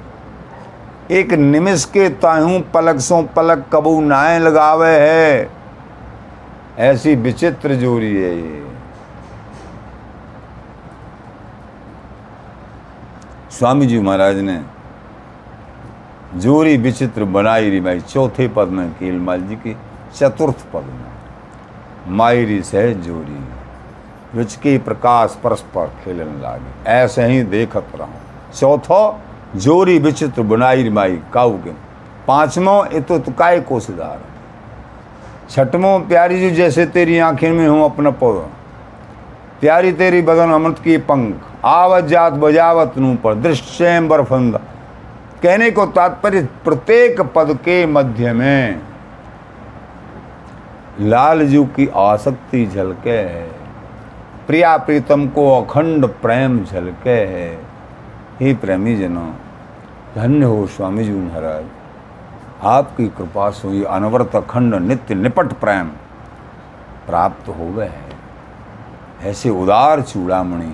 एक 1.10 1.32
निमिष 1.32 1.84
के 1.84 2.08
ताहू 2.18 2.58
पलक 2.74 3.00
सो 3.00 3.22
पलक 3.36 3.64
कबू 3.72 4.00
नाए 4.00 4.38
लगावे 4.38 4.94
है। 5.00 5.48
ऐसी 6.78 7.14
विचित्र 7.14 7.74
जोरी 7.74 8.14
है 8.14 8.34
ये। 8.36 8.64
स्वामी 13.50 13.86
जी 13.86 13.98
महाराज 14.00 14.36
ने 14.40 14.60
जोरी 16.36 16.76
विचित्र 16.76 17.24
बनाई 17.24 17.70
रही 17.70 17.80
भाई 17.80 18.00
चौथे 18.00 18.48
पद 18.48 18.68
में 18.68 18.90
केलमाल 18.90 19.40
जी 19.40 19.56
की 19.56 19.76
चतुर्थ 20.16 20.66
पद 20.72 20.84
में। 20.84 22.16
मायरी 22.16 22.62
से 22.62 22.92
जोरी। 22.94 23.45
रुच 24.34 24.56
के 24.56 24.78
प्रकाश 24.78 25.38
परस्पर 25.44 25.86
खेलन 25.86 26.42
लागे। 26.42 26.90
ऐसे 26.90 27.24
ही 27.24 27.42
देखत 27.42 27.84
रहो। 27.96 28.08
चौथो, 28.54 29.18
जोरी 29.56 29.98
विचित्र 29.98 30.42
बुनाई 30.42 30.90
माई 30.90 31.20
के 31.36 31.70
पांचवो, 32.28 32.86
इतो 32.86 33.18
तुकाय 33.18 33.60
को 33.60 33.80
सुधार? 33.80 34.20
छठवों, 35.50 36.00
प्यारी 36.00 36.40
जी 36.40 36.50
जैसे 36.50 36.86
तेरी 36.86 37.18
आँखें 37.18 37.52
में 37.52 37.68
हूँ 37.68 37.84
अपना 37.84 38.10
पौधा। 38.10 38.50
प्यारी 39.60 39.92
तेरी 39.92 40.22
बदन 40.22 40.50
अमृत 40.52 40.78
की 40.78 40.96
पंख। 40.96 41.36
आवत 41.64 42.04
जात 42.04 42.32
बजावत 42.32 42.94
नू 42.98 43.14
पर 43.14 43.34
दृश्यम 43.34 44.08
बरफंदा 44.08 44.58
कहने 45.42 45.70
को 45.70 45.86
तात्पर्य, 45.86 46.48
प्रत्येक 46.64 47.20
पद 47.20 47.58
के 47.64 47.86
मध्य 47.86 48.32
में 48.32 48.80
लाल 51.00 51.46
जू 51.46 51.64
की 51.64 51.90
आसक्ति 51.96 52.66
झलके 52.66 53.10
है। 53.10 53.55
प्रिया 54.46 54.76
प्रीतम 54.76 55.26
को 55.28 55.44
अखंड 55.62 56.06
प्रेम 56.22 56.64
झलके 56.64 57.16
है। 57.26 57.48
हे 58.40 58.54
प्रेमी 58.54 58.96
जनों 58.96 59.28
धन्य 60.14 60.44
हो 60.44 60.66
स्वामी 60.66 61.04
जी 61.04 61.12
महाराज। 61.12 61.64
आपकी 62.66 63.06
कृपा 63.08 63.50
से 63.50 63.68
ये 63.68 63.84
अनवरत 63.84 64.36
अखंड 64.36 64.74
नित्य 64.82 65.14
निपट 65.14 65.52
प्रेम 65.60 65.88
प्राप्त 67.06 67.48
हो 67.48 67.72
गए 67.72 67.86
है। 67.86 69.30
ऐसे 69.30 69.50
उदार 69.52 70.00
चूड़ामणि, 70.02 70.72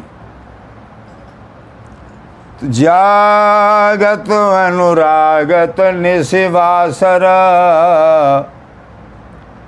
जागत 2.64 4.30
अनुरागत 4.30 5.80
निशिवासर 5.96 7.24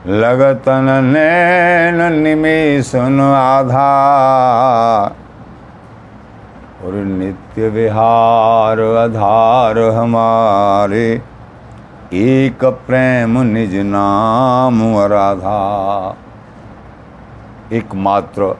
लगतन 0.06 0.88
नैन 1.04 2.02
निमेशन 2.12 3.20
आधार। 3.20 5.14
और 6.84 6.94
नित्य 6.94 7.68
विहार 7.68 8.80
आधार 8.80 9.78
हमारे। 9.94 11.06
एक 12.12 12.64
प्रेम 12.86 13.38
निज 13.42 13.74
नाम 13.86 14.82
राधा 15.12 15.56
एकमात्र 17.72 18.54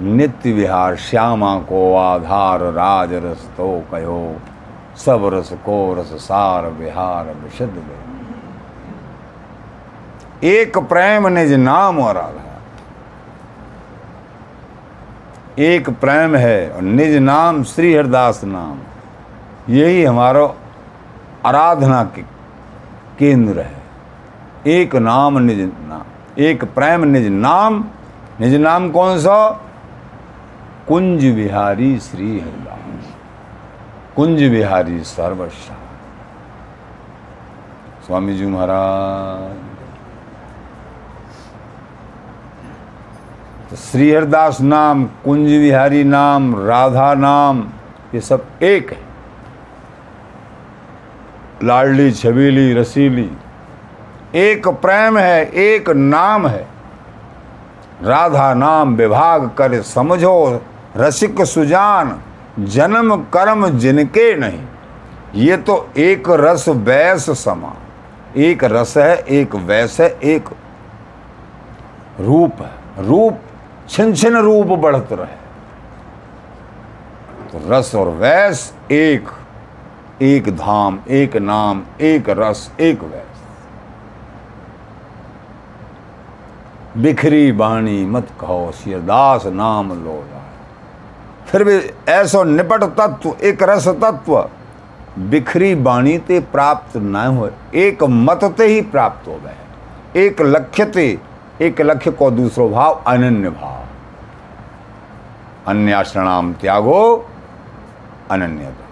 नित्य 0.00 0.52
विहार 0.52 0.96
श्यामा 0.96 1.56
को 1.58 1.94
आधार 1.96 2.60
राज 2.72 3.14
रस 3.14 3.48
तो 3.56 3.72
कहो। 3.92 4.36
सब 4.96 5.30
रस 5.34 5.52
को 5.66 5.94
रस 5.94 6.12
सार 6.22 6.68
विहार 6.70 7.34
विशद 7.34 7.82
एक 10.44 10.78
प्रेम 10.78 11.26
निज 11.28 11.52
नाम 11.52 11.98
और 11.98 12.16
आधार 12.16 12.42
एक 15.60 15.90
प्रेम 15.90 16.36
है 16.36 16.70
और 16.70 16.82
निज 16.82 17.16
नाम 17.16 17.62
श्री 17.64 17.94
हरदास 17.94 18.44
नाम। 18.44 18.78
यही 19.72 20.04
हमारा 20.04 20.42
आराधना 21.46 22.02
के 22.04 22.22
केंद्र 23.18 23.60
है। 23.60 23.82
एक 24.66 24.96
नाम 24.96 25.38
निज 25.38 25.60
नाम, 25.60 26.02
एक 26.38 26.64
प्रेम 26.64 27.04
निज 27.04 27.26
नाम। 27.26 27.84
निज 28.40 28.54
नाम 28.54 28.90
कौन 28.90 29.18
सा? 29.18 29.50
कुंज 30.88 31.24
बिहारी 31.24 31.98
श्री 31.98 32.40
हरिदास। 32.40 33.14
कुंज 34.16 34.42
बिहारी 34.42 35.00
सर्वशा। 35.00 35.76
स्वामी 38.06 38.34
जी 38.34 38.46
महाराज। 38.46 39.73
तो 43.70 43.76
श्री 43.76 44.12
नाम 44.66 45.04
कुंज 45.04 45.48
विहारी 45.48 46.04
नाम, 46.04 46.66
राधा 46.66 47.14
नाम, 47.14 47.68
ये 48.14 48.20
सब 48.20 48.46
एक 48.62 48.92
है। 48.92 48.98
लाडली, 51.64 52.12
छबीली, 52.12 52.74
रसीली, 52.74 53.30
एक 54.34 54.68
प्रेम 54.68 55.18
है, 55.18 55.50
एक 55.50 55.90
नाम 55.90 56.46
है। 56.46 56.66
राधा 58.02 58.54
नाम 58.54 58.94
विभाग 58.94 59.50
कर 59.58 59.82
समझो, 59.82 60.62
रसिक 60.96 61.42
सुजान, 61.42 62.20
जन्म 62.58 63.16
कर्म 63.16 63.68
जिनके 63.68 64.36
नहीं। 64.36 64.62
ये 65.34 65.56
तो 65.56 65.90
एक 65.96 66.24
रस 66.28 66.68
वैस 66.68 67.30
समा। 67.30 67.74
एक 68.36 68.64
रस 68.64 68.94
है, 68.96 69.16
एक 69.16 69.54
वैस 69.54 69.96
है, 70.00 70.18
एक 70.24 70.48
रूप 72.20 72.52
है। 72.60 72.84
रूप 73.08 73.38
छिन 73.88 74.14
छिन 74.14 74.36
रूप 74.36 74.66
बढ़त 74.78 75.08
रहे। 75.12 75.42
तो 77.50 77.60
रस 77.70 77.94
और 77.94 78.08
वैस 78.16 78.72
एक 78.92 79.28
एक 80.22 80.48
धाम, 80.56 80.98
एक 81.10 81.36
नाम, 81.36 81.82
एक 82.00 82.28
रस, 82.30 82.70
एक 82.80 83.02
वैस। 83.02 83.22
बिखरी 86.96 87.52
बाणी 87.52 88.04
मत 88.06 88.28
कहो 88.40 88.70
सिरदास 88.74 89.46
नाम 89.46 89.92
लो 90.04 90.22
फिर 91.46 91.64
भी 91.64 91.74
ऐसो 92.08 92.42
निपट 92.44 92.82
तत्व, 92.98 93.34
एक 93.42 93.62
रस 93.62 93.88
तत्व, 94.02 94.36
बिखरी 95.30 95.74
बाणी 95.76 96.16
ते 96.18 96.38
प्राप्त 96.52 96.96
न 96.96 97.26
हो 97.36 97.48
एक 97.74 98.02
मत 98.02 98.44
ते 98.58 98.66
ही 98.66 98.80
प्राप्त 98.84 99.28
हो 99.28 99.36
गए 99.36 99.56
एक 100.20 100.40
लक्ष्य 100.42 100.84
ते 100.86 101.06
एक 101.60 101.80
लक्ष्य 101.80 102.10
को 102.10 102.30
दूसरो 102.30 102.68
भाव, 102.68 103.02
अनन्य 103.06 103.50
भाव। 103.50 103.82
अन्याश्रणाम 105.66 106.52
त्यागो 106.52 107.02
अनन्यता 108.30 108.82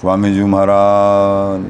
स्वामी 0.00 0.32
जी 0.34 0.44
महाराज, 0.44 1.62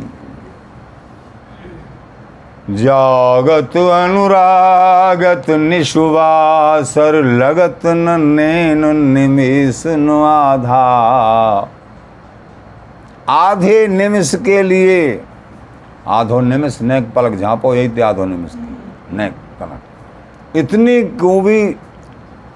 जागत 2.77 3.77
अनुरागत 3.77 5.51
निशुवासर, 5.51 7.15
लगत 7.15 7.87
नैन 7.87 8.85
निमिष 8.97 9.87
आधा। 9.87 10.87
आधे 13.29 13.87
निमिष 13.89 14.35
के 14.35 14.63
लिए 14.63 15.25
आधो 16.07 16.41
निमिष 16.41 16.81
नेक 16.83 17.13
पलक 17.15 17.39
झांपो, 17.39 17.75
यही 17.75 17.89
थे 17.97 18.01
आधो 18.03 18.25
निमिष 18.25 18.55
की 18.55 19.17
नेक 19.17 19.33
पलक। 19.61 20.57
इतनी 20.57 21.03
क्यों 21.03 21.43
भी 21.45 21.59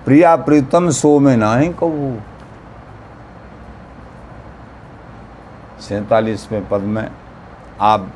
प्रिया 0.04 0.34
प्रीतम 0.36 0.90
सो 0.90 1.18
में 1.18 1.36
ना 1.36 1.54
ही 1.56 1.68
कहू 1.80 2.16
सैतालीसवें 5.80 6.68
पद 6.68 6.80
में 6.80 7.08
आप 7.80 8.10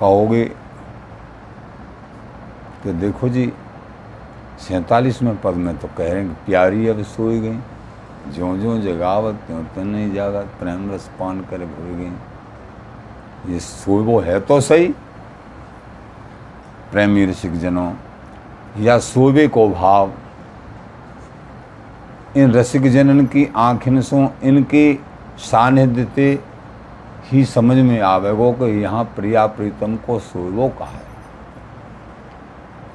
कहोगे 0.00 0.44
कि 2.82 2.92
देखो 2.92 3.28
जी 3.28 3.52
सैतालीसवें 4.58 5.36
पद 5.42 5.54
में 5.54 5.76
तो 5.78 5.88
कह 5.88 6.12
रहे 6.12 6.22
हैं 6.22 6.28
कि 6.28 6.44
प्यारी 6.46 6.88
अब 6.88 7.02
सोई 7.06 7.40
गई 7.40 7.58
ज्यो 8.34 8.56
ज्यो 8.58 8.76
जगावत 8.82 9.34
त्यों 9.46 9.62
त्यों 9.64 9.84
नहीं 9.84 10.12
जागत 10.14 10.56
प्रेम 10.60 10.90
रस 10.92 11.10
पान 11.18 11.40
करे 11.50 11.66
भूल 11.66 11.94
गई 11.96 12.10
ये 13.48 13.58
वो 14.02 14.20
है 14.20 14.40
तो 14.40 14.60
सही। 14.60 14.86
प्रेमी 16.92 17.26
ऋषिक 17.26 17.58
जनों, 17.58 17.92
या 18.78 18.98
सोबे 18.98 19.48
को 19.48 19.68
भाव। 19.68 20.12
इन 22.36 22.52
रसिक 22.52 22.90
जनन 22.92 23.26
की 23.26 23.52
आँखिन 23.56 24.00
सो 24.00 24.32
इनके 24.42 24.94
सानिध्य 25.38 26.38
ही 27.24 27.44
समझ 27.44 27.76
में 27.76 28.00
आवेगो 28.00 28.52
कि 28.52 28.82
यहाँ 28.82 29.04
प्रिया 29.04 29.46
प्रीतम 29.46 29.96
को 29.96 30.18
सोवो 30.18 30.68
का 30.68 30.84
है। 30.84 31.04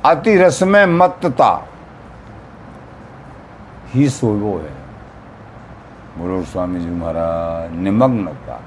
अति 0.06 0.36
रस 0.36 0.64
में 0.64 0.86
मत्तता 0.86 1.68
ही 3.88 4.10
सोवो 4.10 4.58
है। 4.58 4.80
बोलो 6.18 6.44
स्वामी 6.44 6.80
जी 6.80 6.90
महाराज, 6.90 7.74
निमग्नता। 7.74 8.62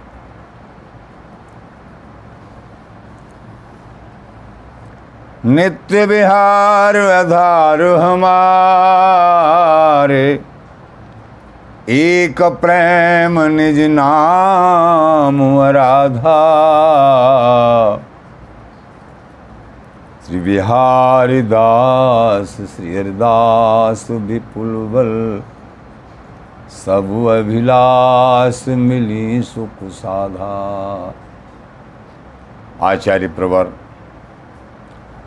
नित्य 5.46 6.04
विहार 6.06 6.96
आधार 6.96 7.80
हमारे। 8.00 8.34
एक 11.88 12.42
प्रेम 12.62 13.40
निज 13.50 13.80
नाम 13.90 15.40
राधा 15.76 16.38
श्री 20.26 20.40
बिहारी 20.40 21.42
दास 21.42 22.56
श्री 22.76 22.96
हरिदास 22.96 24.06
विपुल 24.10 24.72
बल 24.94 25.12
सब 26.76 27.06
अभिलाष 27.30 28.60
मिली 28.68 29.42
सुख 29.42 29.76
साधा। 29.92 30.54
आचार्य 32.82 33.28
प्रवर 33.28 33.66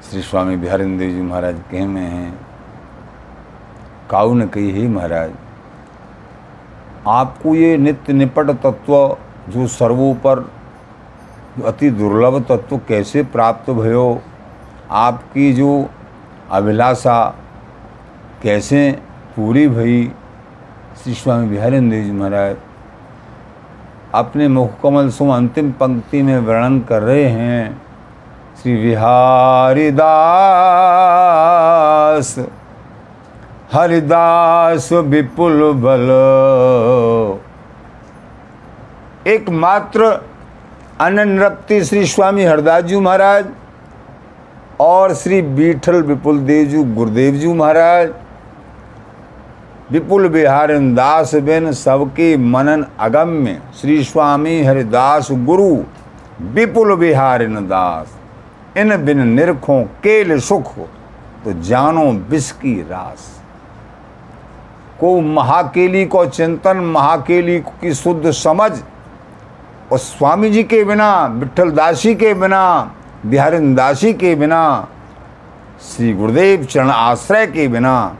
श्री 0.07 0.21
स्वामी 0.21 0.55
बिहारिंद्र 0.55 1.05
जी 1.05 1.21
महाराज 1.21 1.55
कह 1.71 1.85
में 1.87 2.01
हैं, 2.01 2.33
काऊ 4.09 4.33
ने 4.33 4.45
कही, 4.47 4.69
ही 4.71 4.87
महाराज, 4.87 5.31
आपको 7.07 7.55
ये 7.55 7.77
नित्य 7.77 8.13
निपट 8.13 8.49
तत्व 8.63 8.93
जो 9.49 9.65
सर्वोपर 9.67 10.39
अति 11.65 11.89
दुर्लभ 11.91 12.39
तत्व 12.41 12.77
कैसे 12.87 13.23
प्राप्त 13.25 13.69
भयो, 13.71 14.21
आपकी 14.91 15.51
जो 15.53 15.89
अभिलाषा 16.51 17.19
कैसे 18.43 18.91
पूरी 19.35 19.67
भई? 19.67 20.03
श्री 21.03 21.13
स्वामी 21.13 21.49
बिहारेंद्र 21.49 22.01
जी 22.03 22.11
महाराज, 22.11 22.55
अपने 24.13 24.47
मुखकमल 24.47 25.09
सो 25.09 25.29
अंतिम 25.29 25.71
पंक्ति 25.71 26.21
में 26.21 26.37
वर्णन 26.37 26.79
कर 26.81 27.03
रहे 27.03 27.25
हैं। 27.25 27.86
श्री 28.57 28.75
बिहारी 28.75 29.89
दास 29.91 30.29
हरिदास 33.73 34.87
विपुल 34.93 35.59
बल। 35.83 36.07
एकमात्र 39.27 40.07
अननरप्ति 41.01 41.77
श्री 41.85 42.05
स्वामी 42.07 42.45
हरदास 42.45 42.83
जी 42.83 42.99
महाराज 42.99 43.45
और 44.79 45.13
श्री 45.15 45.41
बीठल 45.41 46.01
विपुल 46.03 46.39
देव 46.39 46.65
जी 46.67 46.83
गुरुदेव 46.95 47.35
जी 47.35 47.53
महाराज। 47.53 48.07
विपुल 49.91 50.27
बिहारन 50.29 50.93
दास 50.95 51.35
बिन 51.45 51.71
सबके 51.75 52.29
मनन 52.37 52.85
अगम्य। 52.99 53.61
श्री 53.81 54.03
स्वामी 54.03 54.55
हरिदास 54.63 55.31
गुरु 55.31 55.71
विपुल 56.53 56.95
बिहारिन 56.95 57.55
दास। 57.67 58.07
इन 58.77 58.95
बिन 59.05 59.27
निरखों 59.27 59.83
केल 60.03 60.39
सुख 60.39 60.73
तो 61.45 61.53
जानो 61.61 62.03
विष 62.29 62.51
की 62.51 62.81
रास। 62.81 63.33
को 64.99 65.19
महाकेली 65.21 66.05
को 66.05 66.25
चिंतन, 66.25 66.77
महाकेली 66.77 67.59
की 67.59 67.93
शुद्ध 67.93 68.31
समझ, 68.31 68.71
और 69.91 69.97
स्वामी 69.97 70.49
जी 70.49 70.63
के 70.63 70.83
बिना 70.83 71.25
विठल 71.25 71.71
दासी 71.71 72.15
के 72.15 72.33
बिना, 72.33 72.91
बिहारिन 73.25 73.75
दासी 73.75 74.13
के 74.13 74.35
बिना, 74.35 74.87
श्री 75.81 76.13
गुरुदेव 76.13 76.63
चरण 76.63 76.89
आश्रय 76.89 77.47
के 77.47 77.67
बिना, 77.67 78.17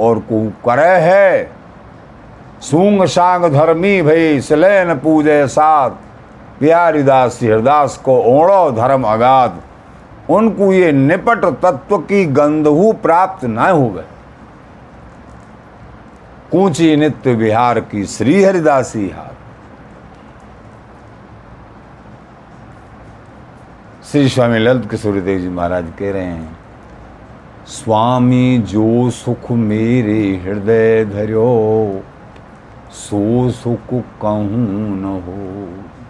और 0.00 0.18
को 0.18 0.48
करे 0.66 0.96
है, 1.00 1.50
सूंग 2.62 3.04
सांग 3.04 3.44
धर्मी 3.44 4.00
भई, 4.02 4.40
सलैन 4.40 4.94
पूजे 4.94 5.46
साथ। 5.48 5.90
प्यारीदास 6.60 7.38
हरदास 7.42 7.96
को 8.04 8.16
ओणो 8.30 8.70
धर्म 8.72 9.04
अगाध। 9.04 9.60
उनको 10.30 10.72
ये 10.72 10.92
निपट 10.92 11.44
तत्व 11.62 11.96
की 12.00 12.24
गंधहु 12.32 12.92
प्राप्त 13.02 13.44
न 13.44 13.58
हुए 13.58 14.02
कूची 16.52 16.96
नित्य 16.96 17.32
विहार 17.34 17.80
की 17.82 18.04
श्री 18.06 18.42
हरिदासी 18.42 19.08
हाथ। 19.08 19.32
श्री 24.04 24.28
स्वामी 24.28 24.58
ललित 24.58 24.90
किशोरी 24.90 25.20
देव 25.20 25.38
जी 25.40 25.48
महाराज 25.48 25.92
कह 25.98 26.12
रहे 26.12 26.24
हैं, 26.24 26.56
स्वामी, 27.68 28.58
जो 28.58 29.10
सुख 29.10 29.50
मेरे 29.50 30.20
हृदय 30.44 31.04
धर्यो, 31.04 32.02
सो 32.92 33.50
सुख 33.52 33.94
कहूँ 34.22 34.46
न 34.96 35.20
हो। 35.26 36.03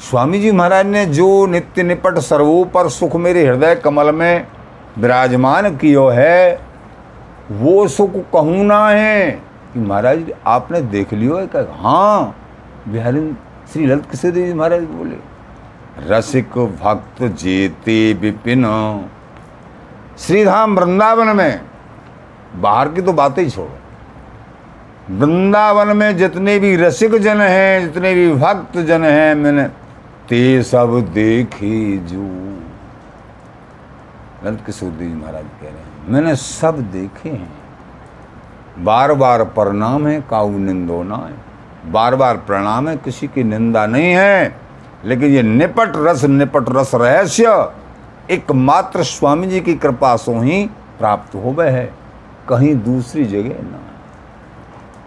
स्वामी 0.00 0.38
जी 0.40 0.50
महाराज 0.52 0.86
ने 0.86 1.04
जो 1.06 1.46
नित्य 1.46 1.82
निपट 1.82 2.18
सर्वोपर 2.18 2.88
सुख 2.88 3.14
मेरे 3.16 3.46
हृदय 3.46 3.74
कमल 3.74 4.10
में 4.14 4.46
विराजमान 4.98 5.76
कियो 5.76 6.06
है, 6.08 6.60
वो 7.50 7.86
सुख 7.88 8.12
कहूँ 8.32 8.64
ना 8.64 8.88
है। 8.88 9.30
कि 9.72 9.80
महाराज, 9.80 10.32
आपने 10.46 10.80
देख 10.82 11.12
लियो 11.12 11.36
है 11.36 11.46
क्या 11.46 11.66
हाँ 11.78 12.36
बिहारी 12.88 13.20
श्री 13.72 13.86
ललित 13.86 14.06
किशोर 14.10 14.30
जी 14.30 14.52
महाराज 14.52 14.82
बोले? 14.82 15.16
रसिक 16.08 16.58
भक्त 16.82 17.22
जेते 17.34 18.12
विपिन। 18.12 18.64
श्रीधाम 20.18 20.78
वृंदावन 20.78 21.36
में, 21.36 21.60
बाहर 22.56 22.88
की 22.88 23.02
तो 23.02 23.12
बातें 23.12 23.42
ही 23.42 23.50
छोड़ो। 23.50 25.16
वृंदावन 25.16 25.96
में 25.96 26.16
जितने 26.16 26.58
भी 26.58 26.74
रसिक 26.76 27.14
जन 27.16 27.40
हैं, 27.40 27.82
जितने 27.82 28.14
भी 28.14 28.32
भक्त 28.34 28.78
जन 28.78 29.04
हैं, 29.04 29.34
मैंने 29.34 29.68
ते 30.30 30.62
सब 30.62 30.92
देखे 31.14 31.96
जू। 31.98 32.24
ललित 34.44 34.60
किशोर 34.66 34.90
जी 34.90 35.06
महाराज 35.06 35.44
कह 35.44 35.62
रहे 35.62 35.70
हैं, 35.70 36.08
मैंने 36.08 36.34
सब 36.36 36.78
देखे 36.92 37.28
हैं। 37.28 38.84
बार 38.84 39.12
बार 39.14 39.44
प्रणाम 39.44 40.06
है, 40.06 40.20
काऊ 40.20 40.58
निंदो 40.58 41.02
ना 41.02 41.16
है। 41.16 41.92
बार 41.92 42.16
बार 42.16 42.36
प्रणाम 42.36 42.88
है, 42.88 42.96
किसी 42.96 43.28
की 43.28 43.44
निंदा 43.44 43.86
नहीं 43.86 44.12
है। 44.12 44.56
लेकिन 45.04 45.30
ये 45.30 45.42
निपट 45.42 45.92
रस 45.96 46.24
निपट 46.24 46.70
रस 46.70 46.90
रहस्य, 46.94 47.68
एकमात्र 48.30 49.02
स्वामी 49.02 49.46
जी 49.46 49.60
की 49.60 49.74
कृपा 49.74 50.16
से 50.16 50.32
ही 50.32 50.64
प्राप्त 50.98 51.34
हो 51.34 51.52
गए 51.52 51.70
है। 51.70 51.84
कहीं 52.48 52.74
दूसरी 52.82 53.24
जगह 53.26 53.62
ना 53.62 53.80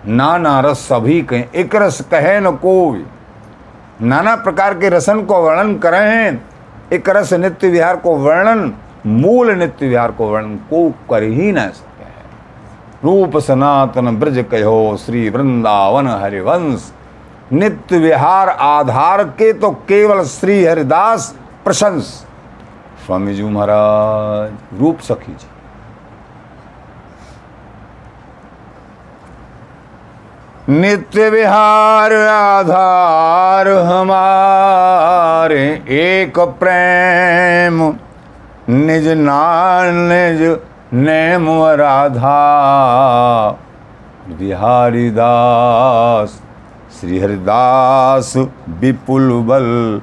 नाना 0.07 0.59
रस 0.59 0.77
सभी 0.77 1.21
कहें, 1.21 1.49
एक 1.49 1.75
रस 1.75 2.01
कहे 2.01 2.39
न 2.39 2.55
कोई। 2.57 3.05
नाना 4.01 4.35
प्रकार 4.35 4.73
के 4.73 4.89
रसन 4.89 5.21
को 5.25 5.41
वर्णन 5.41 5.77
करे 5.77 5.97
हैं। 5.97 6.49
एक 6.93 7.09
रस 7.09 7.33
नित्य 7.33 7.69
विहार 7.69 7.95
को 7.95 8.15
वर्णन, 8.15 8.73
मूल 9.05 9.51
नित्य 9.51 9.87
विहार 9.87 10.11
को 10.11 10.27
वर्णन 10.27 10.55
को 10.55 10.89
कर 11.09 11.23
ही 11.23 11.51
न 11.51 11.67
सके। 11.69 12.03
रूप 13.03 13.37
सनातन 13.37 14.15
ब्रज 14.15 14.45
कहो, 14.51 14.97
श्री 14.97 15.29
वृंदावन 15.29 16.07
हरिवंश। 16.07 16.91
नित्य 17.53 17.97
विहार 17.97 18.49
आधार 18.49 19.23
के 19.23 19.53
तो 19.53 19.71
केवल 19.71 20.23
श्री 20.23 20.65
हरिदास 20.65 21.35
प्रशंस। 21.63 22.25
स्वामी 23.05 23.33
जी 23.33 23.43
महाराज, 23.43 24.79
रूप 24.79 24.99
सखी 24.99 25.31
जी। 25.31 25.47
नित्य 30.69 31.29
विहार 31.29 32.13
आधार 32.13 33.67
हमारे 33.67 35.63
एक 35.89 36.39
प्रेम। 36.59 37.81
निज 38.69 39.07
नान 39.07 39.95
निज 40.11 40.41
नेम 40.93 41.49
राधा 41.73 42.37
बिहारी 44.29 45.09
दास, 45.09 46.39
श्री 46.99 47.19
हरिदास 47.19 48.33
विपुल 48.69 49.29
बल, 49.43 50.01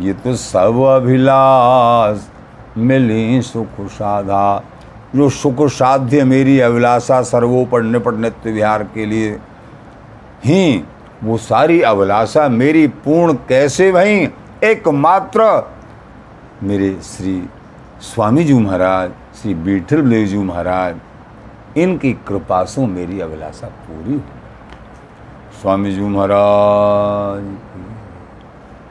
ये 0.00 0.12
तो 0.12 0.34
सब 0.34 0.84
अभिलाष। 0.96 2.18
मिली 2.78 3.42
सुख 3.42 3.86
साधा। 3.88 4.62
जो 5.16 5.28
सुख 5.30 5.66
साध्य 5.70 6.24
मेरी 6.24 6.60
अभिलाषा 6.60 7.22
सर्वोपर 7.22 7.82
निपट 7.82 8.14
नित्य 8.14 8.50
विहार 8.50 8.82
के 8.94 9.06
लिए 9.06 9.38
ही। 10.46 10.84
वो 11.24 11.36
सारी 11.38 11.80
अभिलाषा 11.82 12.48
मेरी 12.48 12.86
पूर्ण 13.04 13.34
कैसे 13.48 13.90
भई 13.92 14.28
एकमात्र 14.64 15.42
मेरे 16.62 16.90
श्री 17.02 17.48
स्वामी 18.02 18.44
जी 18.44 18.54
महाराज, 18.54 19.10
श्री 19.40 19.54
बीठल 19.54 20.02
देव 20.02 20.26
जी 20.26 20.38
महाराज, 20.38 20.96
इनकी 21.76 22.12
कृपा 22.28 22.62
से 22.64 22.86
मेरी 22.86 23.20
अभिलाषा 23.20 23.66
पूरी 23.66 24.12
हुई 24.12 24.20
स्वामी 25.60 25.92
जी 25.92 26.00
महाराज, 26.00 27.44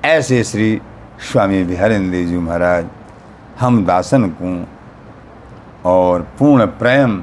ऐसे 0.06 0.44
श्री 0.44 0.82
स्वामी 1.32 1.64
बिहारेन्द्र 1.64 2.12
देव 2.12 2.28
जी 2.28 2.38
महाराज, 2.38 2.86
हम 3.60 3.86
दासन 3.86 4.30
को 4.42 5.90
और 5.90 6.22
पूर्ण 6.40 6.66
प्रेम 6.78 7.18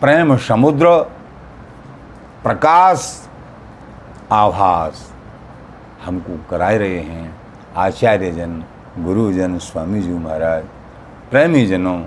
प्रेम 0.00 0.36
समुद्र, 0.38 0.98
प्रकाश 2.42 3.27
आभास 4.32 5.12
हमको 6.04 6.38
कराए 6.50 6.76
रहे 6.78 6.98
हैं। 7.00 7.36
आचार्य 7.76 8.30
जन 8.32 8.62
गुरुजन 8.98 9.58
स्वामी 9.58 10.02
जी 10.02 10.12
महाराज 10.14 10.64
प्रेमी 11.30 11.64
जनों 11.66 11.98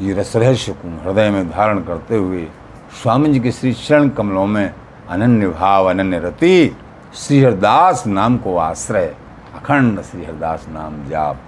ये 0.00 0.12
रस 0.14 0.36
रहस्य 0.36 0.72
को 0.72 0.88
हृदय 1.02 1.30
में 1.30 1.50
धारण 1.50 1.82
करते 1.84 2.16
हुए 2.16 2.46
स्वामी 3.02 3.32
जी 3.32 3.40
के 3.40 3.52
श्री 3.52 3.72
चरण 3.72 4.08
कमलों 4.08 4.46
में 4.46 4.74
अनन्य 5.08 5.48
भाव, 5.48 5.90
अनन्य 5.90 6.18
रति 6.18 6.76
श्री 7.16 7.42
हरदास 7.42 8.06
नाम 8.06 8.36
को 8.38 8.56
आश्रय, 8.56 9.14
अखंड 9.54 10.02
श्री 10.02 10.24
हरदास 10.24 10.66
नाम 10.68 11.04
जाप, 11.08 11.40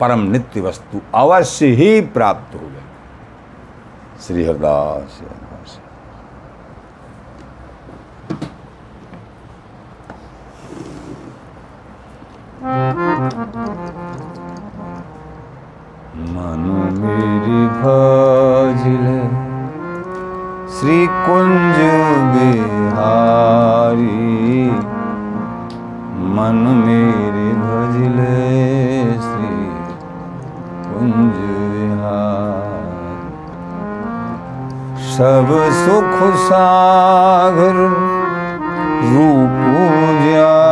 परम 0.00 0.20
नित्य 0.30 0.60
वस्तु 0.60 1.00
अवश्य 1.14 1.66
ही 1.66 2.00
प्राप्त 2.14 2.54
हो 2.54 2.60
गए 2.60 2.82
श्री 4.26 4.44
हरदास 4.44 5.20
हरदास 5.20 5.80
मनु 16.34 16.76
मेरी 17.00 17.62
भजले 17.80 19.18
श्री 20.76 20.96
कुंज 21.26 21.80
बिहारी। 22.36 24.06
मन 26.36 26.62
मेरी 26.86 27.50
भजले 27.60 28.40
श्री 29.26 29.52
कुंज 30.88 31.36
सब 35.16 35.48
सुख 35.84 36.16
सागर 36.48 37.76
रूप 39.12 39.58
जागर 40.24 40.63